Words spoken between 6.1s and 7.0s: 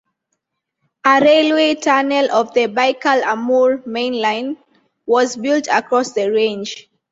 the range.